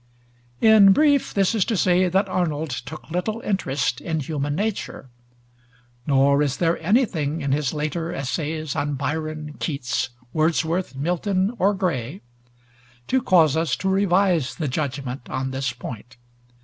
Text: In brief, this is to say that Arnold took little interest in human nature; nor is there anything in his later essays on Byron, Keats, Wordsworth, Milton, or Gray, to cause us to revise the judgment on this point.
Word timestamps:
In 0.61 0.93
brief, 0.93 1.31
this 1.31 1.53
is 1.53 1.63
to 1.65 1.77
say 1.77 2.09
that 2.09 2.27
Arnold 2.27 2.71
took 2.71 3.11
little 3.11 3.39
interest 3.41 4.01
in 4.01 4.19
human 4.19 4.55
nature; 4.55 5.11
nor 6.07 6.41
is 6.41 6.57
there 6.57 6.81
anything 6.81 7.41
in 7.41 7.51
his 7.51 7.71
later 7.71 8.11
essays 8.11 8.75
on 8.75 8.95
Byron, 8.95 9.57
Keats, 9.59 10.09
Wordsworth, 10.33 10.95
Milton, 10.95 11.53
or 11.59 11.75
Gray, 11.75 12.21
to 13.09 13.21
cause 13.21 13.55
us 13.55 13.75
to 13.75 13.89
revise 13.89 14.55
the 14.55 14.67
judgment 14.67 15.29
on 15.29 15.51
this 15.51 15.71
point. 15.71 16.17